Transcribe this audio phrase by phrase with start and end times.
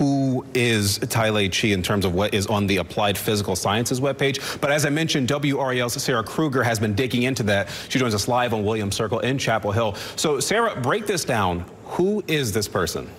[0.00, 4.00] who is Tai Tailei Qi in terms of what is on the Applied Physical Sciences
[4.00, 4.58] webpage.
[4.58, 7.68] But as I mentioned, WRAL's Sarah Krueger has been digging into that.
[7.90, 9.94] She joins us live on Williams Circle in Chapel Hill.
[10.16, 11.66] So Sarah, break this down.
[11.84, 13.10] Who is this person?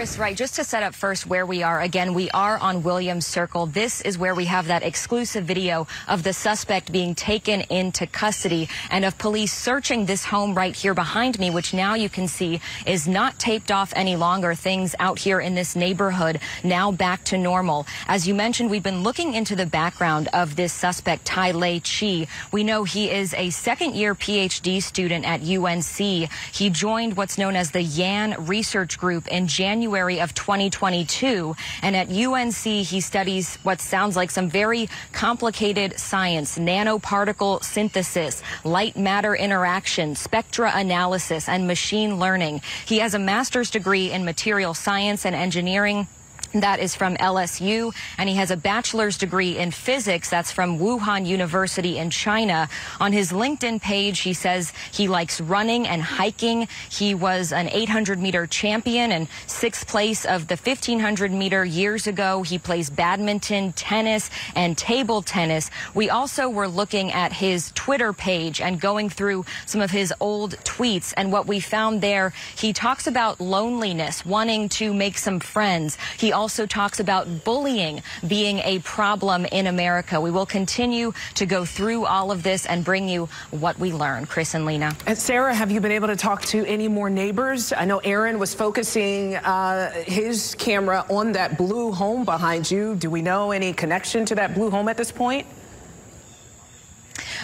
[0.00, 3.26] Chris, right, just to set up first where we are, again, we are on Williams
[3.26, 3.66] Circle.
[3.66, 8.66] This is where we have that exclusive video of the suspect being taken into custody
[8.90, 12.62] and of police searching this home right here behind me, which now you can see
[12.86, 14.54] is not taped off any longer.
[14.54, 17.86] Things out here in this neighborhood now back to normal.
[18.08, 22.26] As you mentioned, we've been looking into the background of this suspect, Tailei Qi.
[22.52, 26.30] We know he is a second year PhD student at UNC.
[26.54, 31.56] He joined what's known as the Yan Research Group in January January of 2022.
[31.82, 38.96] And at UNC, he studies what sounds like some very complicated science, nanoparticle synthesis, light
[38.96, 42.62] matter interaction, spectra analysis, and machine learning.
[42.86, 46.06] He has a master's degree in material science and engineering
[46.54, 50.28] that is from LSU, and he has a bachelor's degree in physics.
[50.28, 52.68] That's from Wuhan University in China.
[53.00, 56.68] On his LinkedIn page, he says he likes running and hiking.
[56.90, 62.42] He was an 800 meter champion and sixth place of the 1500 meter years ago.
[62.42, 65.70] He plays badminton, tennis, and table tennis.
[65.94, 70.56] We also were looking at his Twitter page and going through some of his old
[70.64, 71.14] tweets.
[71.16, 75.96] And what we found there, he talks about loneliness, wanting to make some friends.
[76.18, 80.18] He also talks about bullying being a problem in America.
[80.18, 84.24] We will continue to go through all of this and bring you what we learn.
[84.24, 84.96] Chris and Lena.
[85.06, 87.74] And Sarah, have you been able to talk to any more neighbors?
[87.74, 92.94] I know Aaron was focusing uh, his camera on that blue home behind you.
[92.94, 95.46] Do we know any connection to that blue home at this point?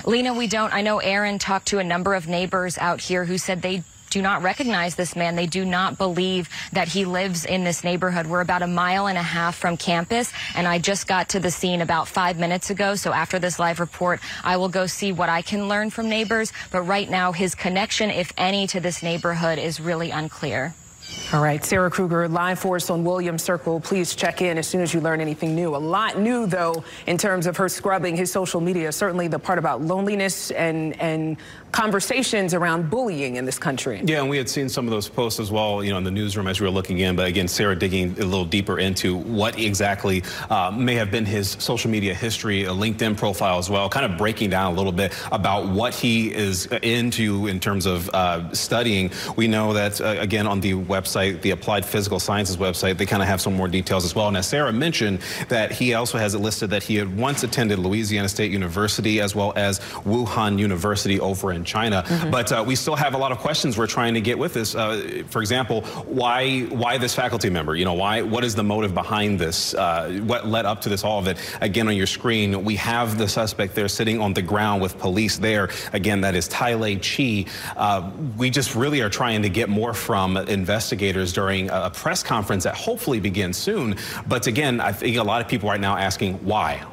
[0.07, 0.73] Lena, we don't.
[0.73, 4.23] I know Aaron talked to a number of neighbors out here who said they do
[4.23, 5.37] not recognize this man.
[5.37, 8.27] They do not believe that he lives in this neighborhood.
[8.27, 11.51] We're about a mile and a half from campus, and I just got to the
[11.51, 12.95] scene about five minutes ago.
[12.95, 16.53] So after this live report, I will go see what I can learn from neighbors.
[16.71, 20.75] But right now, his connection, if any, to this neighborhood is really unclear.
[21.33, 23.81] All right, Sarah Krueger, live for us on Williams Circle.
[23.81, 25.75] Please check in as soon as you learn anything new.
[25.75, 28.93] A lot new, though, in terms of her scrubbing his social media.
[28.93, 31.37] Certainly the part about loneliness and, and
[31.73, 34.01] conversations around bullying in this country.
[34.05, 36.13] Yeah, and we had seen some of those posts as well, you know, in the
[36.13, 37.17] newsroom as we were looking in.
[37.17, 41.57] But again, Sarah digging a little deeper into what exactly uh, may have been his
[41.59, 45.13] social media history, a LinkedIn profile as well, kind of breaking down a little bit
[45.33, 49.11] about what he is into in terms of uh, studying.
[49.35, 53.23] We know that, uh, again, on the website, the Applied Physical Sciences website, they kind
[53.23, 54.29] of have some more details as well.
[54.29, 57.79] And as Sarah mentioned, that he also has it listed that he had once attended
[57.79, 62.05] Louisiana State University as well as Wuhan University over in China.
[62.07, 62.31] Mm -hmm.
[62.31, 64.75] But uh, we still have a lot of questions we're trying to get with this.
[64.75, 64.81] Uh,
[65.31, 67.77] for example, why why this faculty member?
[67.77, 69.75] You know, why what is the motive behind this?
[69.75, 69.83] Uh,
[70.31, 71.05] what led up to this?
[71.05, 71.37] All of it.
[71.61, 75.37] Again, on your screen, we have the suspect there sitting on the ground with police
[75.49, 75.69] there.
[75.93, 77.47] Again, that is Tailei Qi.
[77.77, 78.01] Uh,
[78.37, 80.86] we just really are trying to get more from investigators
[81.33, 83.97] during a press conference that hopefully begins soon.
[84.27, 86.85] But again, I think a lot of people right now asking why.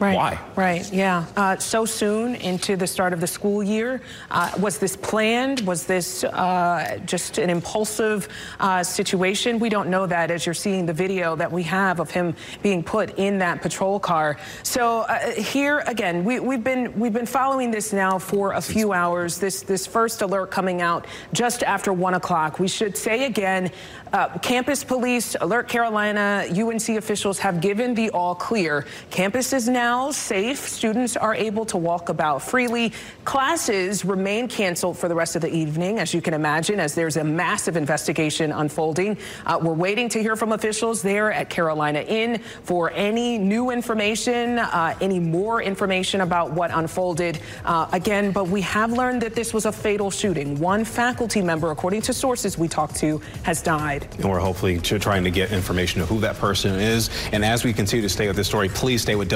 [0.00, 0.14] Right.
[0.14, 0.40] Why?
[0.54, 0.92] Right.
[0.92, 1.26] Yeah.
[1.36, 4.00] Uh, so soon into the start of the school year.
[4.30, 5.60] Uh, was this planned?
[5.62, 8.28] Was this uh, just an impulsive
[8.60, 9.58] uh, situation?
[9.58, 12.84] We don't know that as you're seeing the video that we have of him being
[12.84, 14.36] put in that patrol car.
[14.62, 18.92] So uh, here again, we, have been we've been following this now for a few
[18.92, 19.38] hours.
[19.38, 22.60] This this first alert coming out just after one o'clock.
[22.60, 23.72] We should say again,
[24.12, 28.86] uh, campus police, Alert Carolina, UNC officials have given the all clear.
[29.10, 30.68] Campus is now now safe.
[30.68, 32.92] Students are able to walk about freely.
[33.24, 37.16] Classes remain canceled for the rest of the evening, as you can imagine, as there's
[37.16, 39.16] a massive investigation unfolding.
[39.46, 44.58] Uh, we're waiting to hear from officials there at Carolina Inn for any new information,
[44.58, 47.40] uh, any more information about what unfolded.
[47.64, 50.60] Uh, again, but we have learned that this was a fatal shooting.
[50.60, 54.06] One faculty member, according to sources we talked to, has died.
[54.16, 57.08] And we're hopefully trying to get information of who that person is.
[57.32, 59.30] And as we continue to stay with this story, please stay with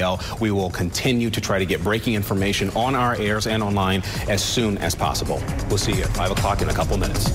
[0.00, 0.40] WRAL.
[0.40, 4.42] We will continue to try to get breaking information on our airs and online as
[4.42, 5.42] soon as possible.
[5.68, 7.30] We'll see you at 5 o'clock in a couple minutes.